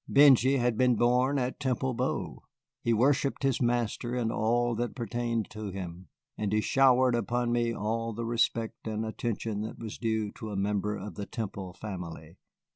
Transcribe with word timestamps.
Benjy 0.07 0.57
had 0.57 0.79
been 0.79 0.95
born 0.95 1.37
at 1.37 1.59
Temple 1.59 1.93
Bow; 1.93 2.41
he 2.81 2.91
worshipped 2.91 3.43
his 3.43 3.61
master 3.61 4.15
and 4.15 4.31
all 4.31 4.73
that 4.73 4.95
pertained 4.95 5.51
to 5.51 5.69
him, 5.69 6.07
and 6.39 6.51
he 6.51 6.59
showered 6.59 7.13
upon 7.13 7.51
me 7.51 7.71
all 7.71 8.11
the 8.11 8.25
respect 8.25 8.87
and 8.87 9.05
attention 9.05 9.61
that 9.61 9.77
was 9.77 9.99
due 9.99 10.31
to 10.31 10.49
a 10.49 10.55
member 10.57 10.97
of 10.97 11.13
the 11.13 11.27
Temple 11.27 11.73
family. 11.73 12.39